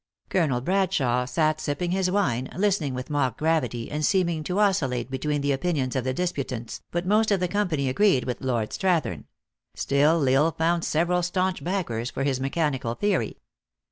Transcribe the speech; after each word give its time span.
Colonel 0.29 0.61
Brad 0.61 0.89
shawe 0.91 1.29
sat 1.29 1.61
sipping 1.61 1.91
his 1.91 2.09
wine, 2.09 2.49
listening 2.55 2.95
with 2.95 3.11
mock 3.11 3.37
grav 3.37 3.63
ity 3.65 3.91
and 3.91 4.03
seeming 4.03 4.43
to 4.45 4.57
oscillate 4.57 5.11
between 5.11 5.41
the 5.41 5.51
opinions 5.51 5.95
of 5.95 6.03
the 6.03 6.11
disputants, 6.11 6.81
but 6.89 7.05
most 7.05 7.29
of 7.29 7.39
the 7.39 7.47
company 7.47 7.87
agreed 7.87 8.23
with 8.23 8.41
Lord 8.41 8.71
Strathern; 8.71 9.25
still 9.75 10.27
L 10.27 10.45
Isle 10.45 10.53
found 10.53 10.83
several 10.83 11.21
staunch 11.21 11.63
backers 11.63 12.09
for 12.09 12.23
his 12.23 12.39
mechanical 12.39 12.95
theory. 12.95 13.37